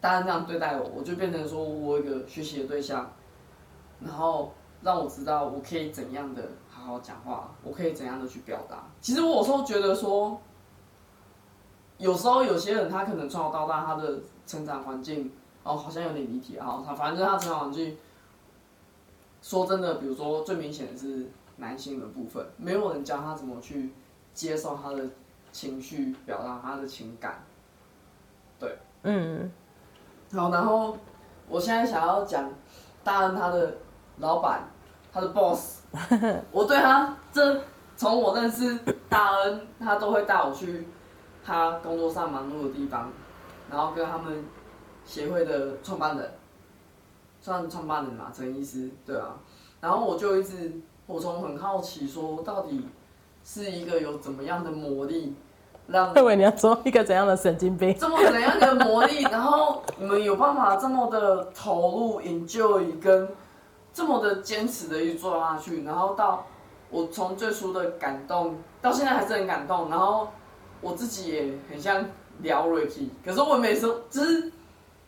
[0.00, 3.12] 大家这样对待我，我就变成说我一个学习的对象，
[4.00, 8.86] 然后让我知道我可以怎样的好好讲话，我可以怎样的去表达。
[9.00, 10.40] 其实我有时候觉得说，
[11.98, 14.20] 有时候有些人他可能从小到大他的。
[14.46, 16.84] 成长环境哦，好像有点离题啊。
[16.86, 17.96] 他反正就是他成长环境，
[19.40, 23.94] 说真的，比如说最明显的是男性的部分，没有人教他怎么去
[24.34, 25.02] 接受他的
[25.50, 27.42] 情绪，表达他的情感。
[28.58, 29.50] 对，嗯。
[30.34, 30.98] 好，然后
[31.48, 32.50] 我现在想要讲
[33.02, 33.78] 大恩他的
[34.18, 34.68] 老板，
[35.10, 35.80] 他的 boss，
[36.52, 37.62] 我对他这
[37.96, 38.78] 从我认识
[39.08, 40.86] 大恩，他都会带我去
[41.44, 43.12] 他工作上忙碌的地方。
[43.70, 44.44] 然后跟他们
[45.06, 46.30] 协会的创办人，
[47.40, 49.34] 算创办人嘛，陈医师，对啊。
[49.80, 50.70] 然后我就一直，
[51.06, 52.86] 我从很好奇，说到底
[53.42, 55.34] 是一个有怎么样的魔力，
[55.86, 56.12] 让？
[56.12, 57.94] 认为你要说一个怎样的神经病？
[57.98, 59.22] 这么怎样的魔力？
[59.22, 63.26] 然后你们有办法这么的投入、enjoy 跟
[63.94, 66.46] 这么的坚持的去做下去，然后到
[66.90, 69.88] 我从最初的感动，到现在还是很感动。
[69.88, 70.28] 然后
[70.84, 72.04] 我自己也很像。
[72.40, 74.52] 聊 Ricky，可是我没说，只是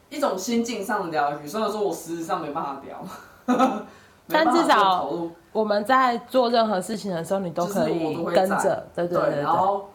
[0.08, 1.36] 一种心境上的聊。
[1.44, 3.04] 虽然说我实质上没办法聊，
[4.28, 5.10] 但至少
[5.50, 9.42] 我们在做任何事情的时候，你都可以跟着，对对对，对。
[9.42, 9.88] 然后，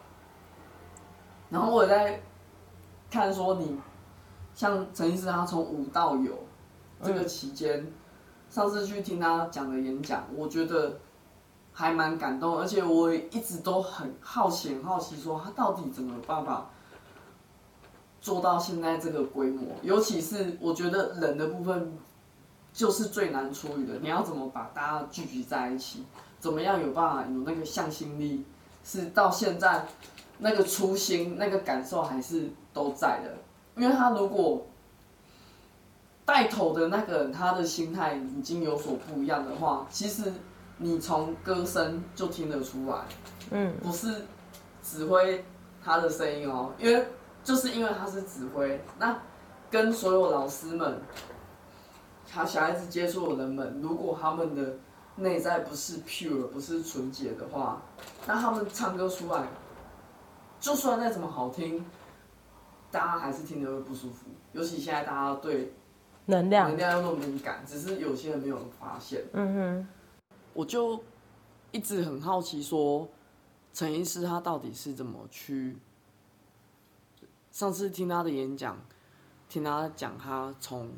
[1.48, 2.20] 然后我也在
[3.10, 3.78] 看说你，
[4.54, 6.34] 像陈医师他从无到有
[7.02, 7.92] 这个期间，嗯，
[8.50, 10.98] 上次去听他讲的演讲，我觉得
[11.72, 16.68] 还蛮感动，而且我一直都很好奇，很好奇说他到底怎么有办法。
[18.20, 21.92] 做到现在这个规模，尤其是我觉得人的部分
[22.72, 23.94] 就是最难处理的。
[24.00, 26.04] 你要怎么把大家聚集在一起？
[26.38, 28.44] 怎么样有办法有那个向心力？
[28.84, 29.88] 是到现在
[30.38, 33.34] 那个初心、那个感受还是都在的。
[33.74, 34.64] 因为他如果
[36.24, 40.32] 带头的那个，他的心态已经有所不一样的话，其实
[40.82, 42.98] 你从歌声就听得出来。
[43.50, 44.26] 嗯，不是
[44.82, 45.42] 指挥
[45.82, 47.06] 他的声音哦，因为。
[47.44, 49.20] 就是因为他是指挥，那
[49.68, 51.02] 跟所有老师们，
[52.32, 54.76] 他小孩子接触的人们，如果他们的
[55.16, 57.82] 内在不是 pure，不是纯洁的话，
[58.28, 59.42] 那他们唱歌出来，
[60.60, 61.84] 就算再怎么好听，
[62.92, 64.26] 大家还是听得会不舒服。
[64.52, 65.74] 尤其现在大家对
[66.26, 69.20] 能量能量又那么敏感，只是有些人没有发现。
[69.32, 69.88] 嗯哼，
[70.54, 71.02] 我就
[71.70, 73.08] 一直很好奇，说
[73.72, 75.76] 陈医师他到底是怎么去。
[77.50, 78.78] 上次听他的演讲，
[79.48, 80.90] 听他讲他从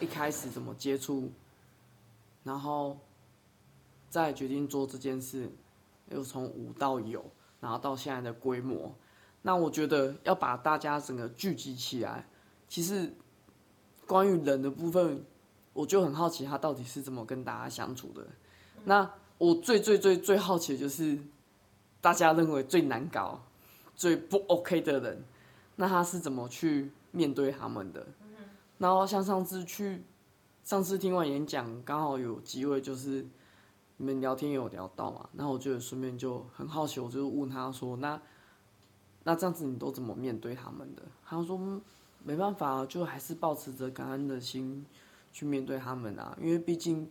[0.00, 1.30] 一开始怎么接触，
[2.42, 2.98] 然后
[4.08, 5.50] 再决定做这件事，
[6.10, 7.24] 又从无到有，
[7.60, 8.94] 然后到现在的规模。
[9.42, 12.26] 那我觉得要把大家整个聚集起来，
[12.66, 13.14] 其实
[14.06, 15.22] 关于人的部分，
[15.74, 18.26] 我就很好奇他到底是怎么跟大家相处的。
[18.84, 21.18] 那我最最最最好奇的就是
[22.00, 23.40] 大家认为最难搞、
[23.94, 25.24] 最不 OK 的人。
[25.76, 28.06] 那他是怎么去面对他们的？
[28.78, 30.02] 然后像上次去，
[30.62, 33.26] 上次听完演讲，刚好有机会就是
[33.96, 38.20] 你们聊天有聊到嘛，然后我就顺便就很好奇，我就问他说：“那
[39.24, 41.58] 那这样子你都怎么面对他们的？”他说
[42.22, 44.84] ：“没办法，就还是保持着感恩的心
[45.32, 47.10] 去面对他们啊，因为毕竟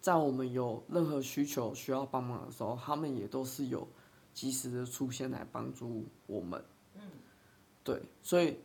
[0.00, 3.86] 在我们有任何需求需要帮忙的时候，他们也都是有
[4.32, 6.62] 及时的出现来帮助我们。”
[6.96, 7.02] 嗯，
[7.84, 8.58] 对，所以。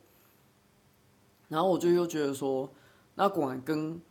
[1.48, 2.68] 然后我就又觉得说，
[3.14, 4.02] 那果然跟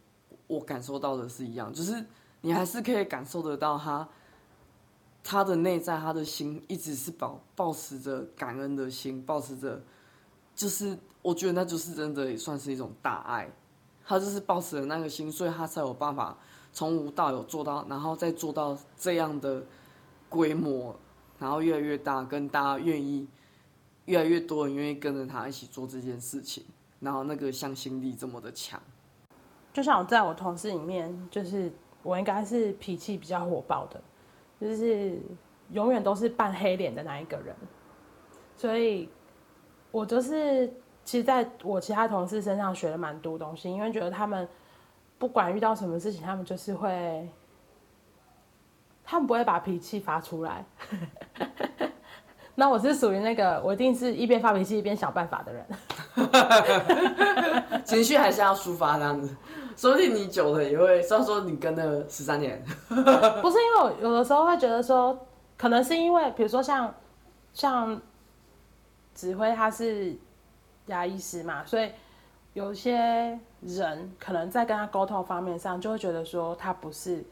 [0.46, 2.06] 我感受到的是一样，就是
[2.40, 4.08] 你还是可以感受得到他，
[5.24, 9.82] 他的内在，他的心一直是保保持着感恩的心，保持着，
[10.54, 13.50] 就是我觉得那就是真的也算是一种大爱，
[14.06, 16.38] 他就是保持了那个心，所以他才有办法
[16.74, 19.64] 从无到有做到，然后再做到这样的
[20.28, 20.94] 规模，
[21.38, 23.26] 然后越来越大，跟大家愿意，
[24.04, 26.62] 越来越多人愿意跟着他一起做这件事情。
[27.00, 28.80] 然后那个向心力这么的强，
[29.74, 31.70] 就像我在我同事里面，就是
[32.02, 34.00] 我应该是脾气比较火爆的，
[34.58, 35.20] 就是
[35.72, 37.54] 永远都是扮黑脸的那一个人，
[38.56, 39.06] 所以
[39.90, 40.66] 我就是
[41.04, 44.48] 其实在我其他同事身上学了蛮多东西，因为觉得他们
[45.24, 47.26] 不管遇到什么事情，他们就是会，
[49.02, 50.62] 他们不会把脾气发出来。
[52.54, 55.66] 那我是属于那个，我一定是一边发脾气一边想办法的人。
[57.86, 59.34] 情绪还是要抒发这样子，
[59.78, 61.00] 说不定你久了也会。
[61.00, 65.18] 虽然说你跟了十三年， 不是因为我有的时候会觉得说，
[65.56, 66.94] 可能是因为比如说像
[67.54, 67.98] 像
[69.14, 70.14] 指挥他是
[70.88, 71.90] 牙医师嘛，所以
[72.54, 77.22] 有些人可能在跟他沟通方面上就会觉得说他不是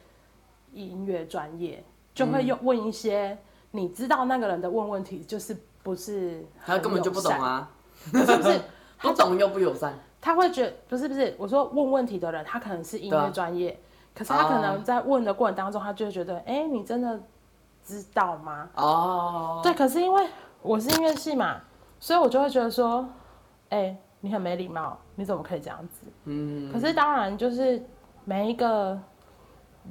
[0.74, 1.82] 音乐专业，
[2.14, 3.30] 就会用问一些。
[3.30, 3.38] 嗯
[3.74, 7.66] 你知道那个人的问问题就是不是他根本就不懂啊，
[8.12, 8.60] 是不是？
[9.00, 9.98] 不懂又不友善。
[10.20, 13.80] 他会觉得不是不是，我说问问题的人，他可能是音乐专业，
[14.14, 17.18] 可是他可能在问的过程当中，他就会觉得，哎，你真的
[17.82, 18.68] 知道吗？
[18.74, 20.28] 哦，对，可是因为
[20.60, 21.62] 我是音乐系嘛，
[21.98, 23.08] 所以我就会觉得说，
[23.70, 26.06] 哎，你很没礼貌，你怎么可以这样子？
[26.24, 27.84] 嗯，可是当然就是
[28.24, 28.98] 每一个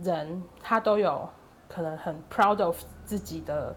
[0.01, 1.29] 人他都有。
[1.73, 3.73] 可能很 proud of 自己的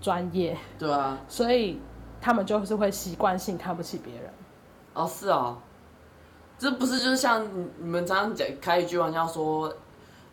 [0.00, 1.80] 专业，对啊， 所以
[2.20, 4.32] 他们就是会习惯性看不起别人。
[4.94, 5.56] 哦，是哦，
[6.56, 7.44] 这不是就是像
[7.78, 9.74] 你们常常讲开一句玩笑说，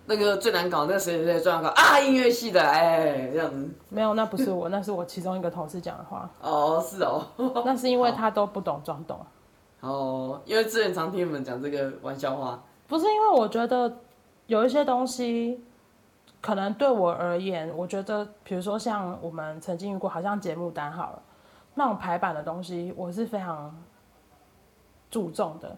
[0.05, 3.67] 那个最难搞，那个谁谁谁最难搞啊，音乐系的，哎，这样子。
[3.89, 6.29] 没有，那不是我，那是我其中一个同事讲的话。
[6.41, 7.25] 哦，是哦，
[7.65, 9.19] 那是因为他都不懂装懂。
[9.81, 12.63] 哦，因为之前常听你们讲这个玩笑话。
[12.87, 13.99] 不是因为我觉得
[14.47, 15.63] 有一些东西。
[16.41, 21.21] 可能对我而言，我觉得，比如说像我们曾经遇过，好像节目单好了，
[21.75, 23.75] 那种排版的东西，我是非常
[25.11, 25.77] 注重的，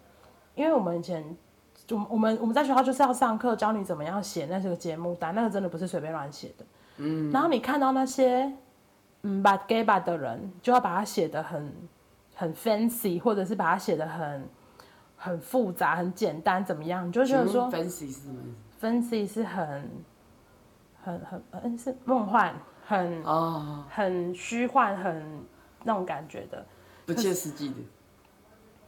[0.54, 1.36] 因为我们以前，
[1.84, 6.64] 就我们我们在学校就是要上课教你怎么样写那些个节目单，那个真的不是随便乱写的，
[6.98, 8.52] 嗯，然后你看到那些
[9.22, 11.74] 嗯把 gay 把的人，就要把它写得很
[12.34, 14.48] 很 fancy，或者是把它写的很
[15.16, 17.06] 很复杂、很简单，怎么样？
[17.06, 18.40] 你就觉得说 fancy 是什么
[18.80, 19.90] ？fancy 是很。
[21.04, 22.54] 很很嗯，是梦幻，
[22.86, 25.44] 很哦，很虚幻，很
[25.82, 26.64] 那种感觉的，
[27.04, 27.74] 不切实际的。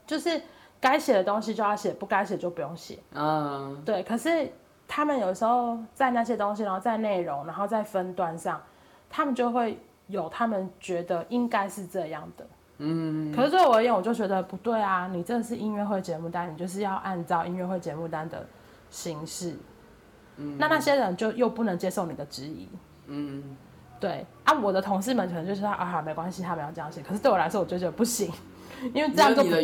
[0.07, 0.41] 就是
[0.79, 2.99] 该写的东西就要写，不该写就不用写。
[3.11, 4.01] 嗯，对。
[4.03, 4.49] 可是
[4.87, 8.61] 他们有时候在那些东西，然后在内容，然后在分段上，
[9.09, 9.77] 他们就会
[10.07, 12.47] 有他们觉得应该是这样的。
[12.77, 13.31] 嗯。
[13.35, 15.07] 可是对我而言，我就觉得不对啊！
[15.11, 18.45] 你这是音乐会节目单，你就是要按照音乐会节目单的
[18.89, 19.55] 形式。
[20.37, 22.67] 嗯、那那些人就又不能接受你的质疑，
[23.07, 23.55] 嗯，
[24.01, 27.01] 对啊，我的同事们可能就是说啊，好没关系，他们要这样写。
[27.01, 28.29] 可是对我来说，我就觉得不行，
[28.93, 29.63] 因为这样就不对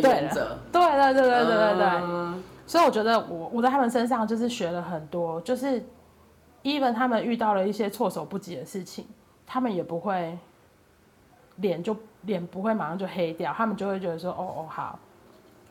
[0.72, 1.86] 对对对对对对对。
[2.02, 5.84] 嗯、所以我觉得我我在他们身上就是学了很多，就是
[6.62, 9.06] even 他们遇到了一些措手不及的事情，
[9.46, 10.38] 他们也不会
[11.56, 14.98] 脸就脸不会马上就黑掉，他们就会觉得说哦哦好，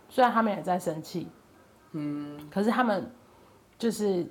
[0.10, 1.28] 虽然他们也在生气，
[1.92, 3.12] 嗯，可是他们
[3.78, 4.26] 就是。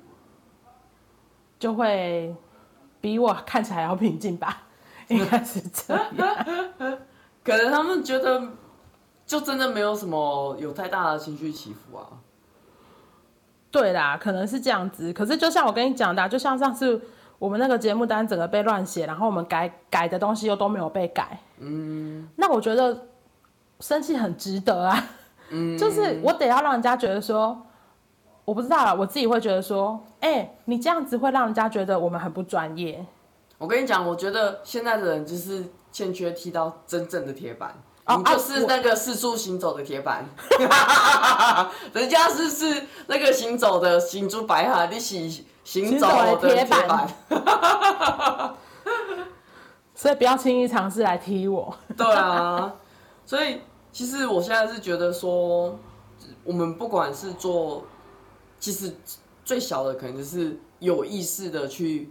[1.58, 2.34] 就会
[3.02, 4.62] 比我看起来要平静吧，
[5.08, 6.06] 应该是这样。
[7.44, 8.42] 可能他们觉得，
[9.26, 12.08] 就真的没有什么有太大的情绪起伏啊。
[13.70, 15.12] 对啦，可能是这样子。
[15.12, 16.98] 可是就像我跟你讲的，就像上次
[17.40, 21.40] 我们那个节目单整个被乱写，然后我们改改的东西又都没有被改。
[21.58, 22.28] 嗯。
[22.36, 23.08] 那我觉得
[23.80, 25.08] 生气很值得啊。
[25.48, 25.76] 嗯。
[25.76, 27.60] 就是我得要让人家觉得说。
[28.46, 33.06] 我不知道啦，我自己会觉得说，哎、欸，你这样子会让人家觉得我们很不专业。
[33.58, 37.72] 我跟你讲，我觉得现在的人就是欠缺踢到真正的铁板，
[38.08, 40.24] 你就是那个四处行走的铁板，
[41.92, 47.08] 人家是是那个行走的行珠白哈，你是行走的铁板，
[49.94, 51.72] 所以不要轻易尝试来踢我。
[51.96, 52.74] 对啊，
[53.24, 53.60] 所以
[53.92, 55.78] 其实我现在是觉得说，
[56.42, 57.84] 我们不管是做，
[58.58, 58.92] 其实
[59.44, 62.10] 最小的可能就是有意识的去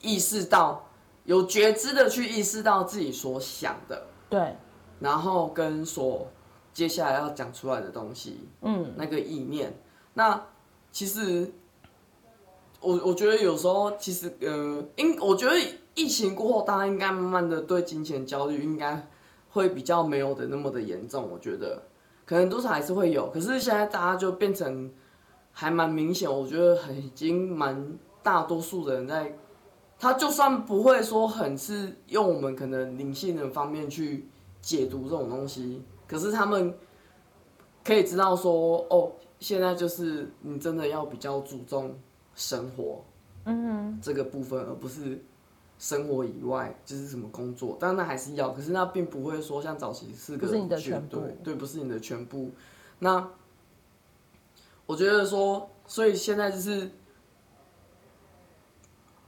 [0.00, 0.84] 意识到，
[1.24, 4.54] 有觉知的去意识到自己所想的，对。
[5.00, 6.28] 然后跟所
[6.72, 9.76] 接下来要讲出来的东西，嗯，那个意念，
[10.14, 10.40] 那
[10.92, 11.52] 其实
[12.80, 15.54] 我我觉得有时候其实呃，因我觉得
[15.94, 19.08] 疫情过后，大家应该慢慢的对金钱焦虑应该
[19.50, 21.28] 会比较没有的那么的严重。
[21.30, 21.82] 我觉得
[22.24, 24.90] 可能多少还是会有，可是现在大家就变成
[25.52, 29.36] 还蛮明显，我觉得很已经蛮大多数的人在，
[29.98, 34.28] 他就算不会说很是用我们可能灵性的方面去。
[34.60, 36.74] 解读这种东西，可是他们
[37.84, 41.96] 可以知道说，哦，现在就是你真的要比较注重
[42.38, 43.04] 生活，
[43.44, 45.22] 嗯，这个部分，而不是
[45.78, 52.50] 生活以外就是什么工作，当然还是要，可是那并不会说像早期是个是你的全部，对，对，不是你的全部。
[53.00, 53.28] 那
[54.86, 56.90] 我觉得说，所以现在就是，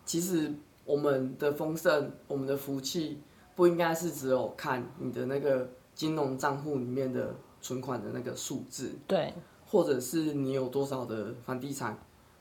[0.07, 0.55] 其实
[0.85, 3.21] 我们的丰盛，我们的福气。
[3.57, 9.35] 不应该是只有看你的那个金融账户里面的存款的那个数字，对，
[9.67, 11.99] 或者是你有多少的房地产，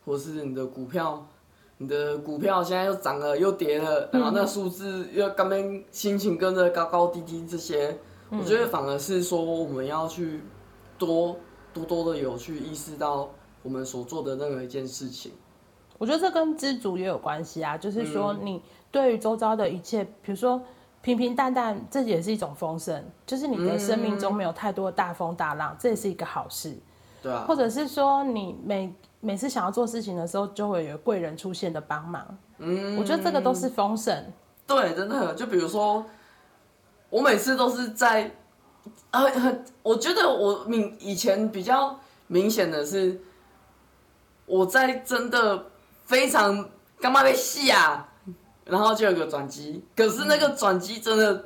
[0.10, 1.24] 或是你的股票，
[1.78, 7.96] 你的股票现在又涨了又跌了，然后那数字又刚刚心情跟着高高低低这些，
[8.32, 10.42] 我觉得反而是说我们要去
[10.98, 11.38] 多
[11.72, 13.30] 多多的有去意识到
[13.62, 15.32] 我们所做的任何一件事情。
[16.00, 20.60] 我觉得这跟知足也有关系啊，就是说你对于周遭的一切，比如说。
[21.02, 26.78] 平平淡淡，这也是一种丰盛，就是你的生命中没有太多的大风大浪，嗯、这也是一个好事。
[27.22, 27.46] 对啊。
[27.48, 32.38] 或者是说，你每每次想要做事情的时候，就会有贵人出现的帮忙。
[32.58, 32.98] 嗯。
[32.98, 34.32] 我觉得这个都是丰盛。
[34.66, 35.34] 对，真的。
[35.34, 36.06] 就比如说，
[37.10, 38.32] 我每次都是在，
[39.12, 43.20] 呃，我觉得我明以前比较明显的是，
[44.46, 45.66] 我在真的
[46.06, 48.06] 非常干嘛被戏啊。
[48.66, 51.46] 然后就有个转机，可是那个转机真的，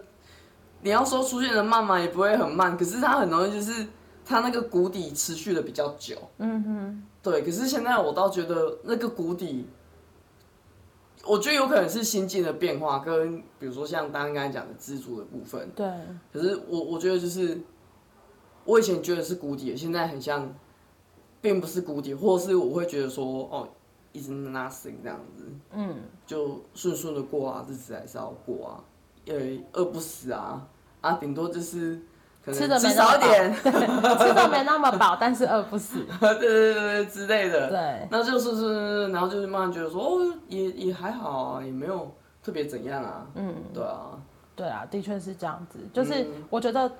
[0.81, 3.87] 你要说出现的慢嘛，也不会很慢，可是它很容易就是
[4.25, 6.17] 它那个谷底持续的比较久。
[6.37, 7.41] 嗯哼，对。
[7.41, 9.67] 可是现在我倒觉得那个谷底，
[11.25, 15.69] 我觉得有可能是心境的变化，跟比如说像刚刚讲的知足的部分。
[15.75, 15.87] 对。
[16.31, 17.61] 可是我我觉得就是，
[18.65, 20.53] 我以前觉得是谷底，现在很像，
[21.41, 23.67] 并不是谷底，或是我会觉得说哦。
[24.15, 28.83] 一直 nothing 这样子，嗯，就顺顺的过啊，日子还是要过啊，
[29.25, 30.67] 因为饿不死啊，
[31.01, 31.99] 啊，顶多就是
[32.43, 42.13] 可能吃少一点， 吃的没那么饱，但是饿不死， 对对对对之类的，对，那就是是，然后就是慢慢觉得说，哦，也也还好啊，也没有
[42.43, 44.19] 特别怎样啊，嗯，对啊，
[44.55, 46.91] 对啊，的确是这样子，就是我觉得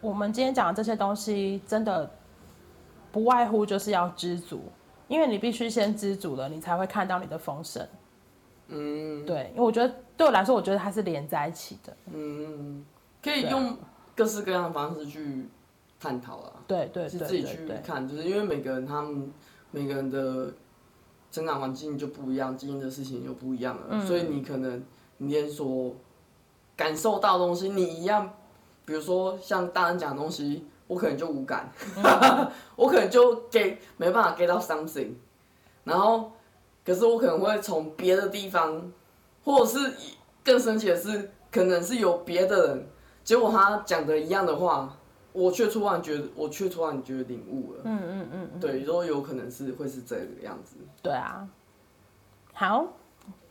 [0.00, 2.10] 我们今天讲的这些东西，真的
[3.10, 4.62] 不外乎就是要知足。
[5.06, 7.86] 因为你必须先知足了，你才会看到你的丰盛。
[8.68, 11.94] 嗯，对，因为我觉得对我来说，我觉得它是连在一起的。
[12.10, 12.82] 嗯，
[13.22, 13.76] 可以用
[14.16, 15.46] 各式各样的方式去
[16.00, 16.52] 探讨了。
[16.66, 19.32] 对对，是自己去看，就是因为每个人他们
[19.70, 20.52] 每个人的
[21.30, 24.82] 成长环境就不一样，经历的事情又不一样了，嗯，所以你可能
[25.18, 25.94] 你连所
[26.76, 28.32] 感受到的东西，你一样，
[28.84, 30.66] 比如说像大人讲的东西。
[30.86, 35.12] 我可能就无感，嗯、 我可能就 get 没办法 get 到 something，
[35.82, 36.30] 然后，
[36.84, 38.92] 可是我可能会从别的地方，
[39.42, 39.94] 或者是
[40.44, 42.86] 更神奇的是，可能是有别的人，
[43.24, 44.94] 结果他讲的一样的话，
[45.32, 47.80] 我却突然觉得，我却突然觉得领悟了。
[47.84, 50.76] 嗯嗯嗯，嗯，对，都有可能是会是这个样子。
[51.02, 51.48] 对啊，
[52.52, 52.86] 好。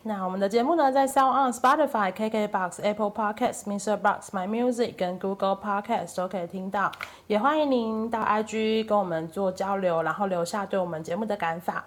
[0.06, 3.96] 那我们的节目呢，在 Sound On、Spotify、KKBox、Apple Podcasts、Mr.
[3.96, 6.92] Box、My Music 跟 Google Podcast 都可以听到。
[7.28, 11.86] 也欢迎您到 IG 跟我们做交流，然后留下对我们节目的感法。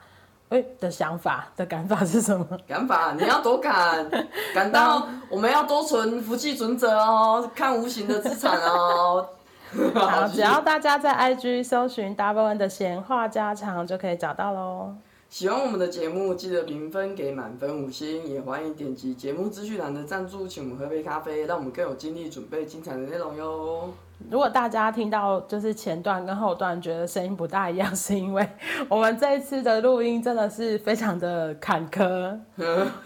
[0.48, 2.46] 哎，的想法的感法是什么？
[2.68, 4.08] 感法，你要多感，
[4.54, 9.28] 感到我们要多存福气存折哦，看无形的资产哦。
[9.94, 14.94] 好， 只要大家在 IG 搜寻 Double N 的闲话家常，就可以找到喽。
[15.28, 23.92] 喜欢我们的节目，记得评分给满分五星，也欢迎点击节目资讯栏的赞助，请我们喝杯咖啡，让我们更有精力准备精彩的内容哟。
[24.28, 28.48] 如果大家听到就是前段跟后段觉得声音不大一样， 是因为
[28.88, 32.36] 我们这一次的录音真的是非常的坎坷。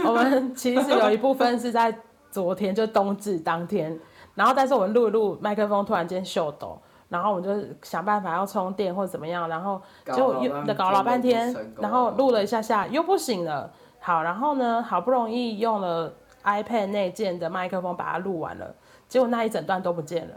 [0.06, 1.94] 我们其实有一部分是在
[2.30, 3.98] 昨天就冬至当天。
[4.34, 13.70] 然后但是我们录一录，麦克风突然间秀抖，然后我们就想办法要充电或者怎么样，然后就又搞老半天，然后录了一下下又不行了。
[13.98, 16.10] 好，然后呢，好不容易用了
[16.44, 18.74] iPad 内建的麦克风把它录完了，
[19.08, 20.34] 结果那一整段都不见了。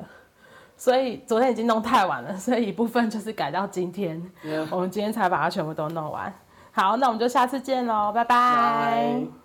[0.75, 4.21] 所以昨天已经弄太晚了，所以一部分就是改到今天.
[4.69, 6.33] 我们今天才把它全部都弄完。
[6.71, 9.13] 好，那我们就下次见喽，拜拜。
[9.19, 9.42] Bye.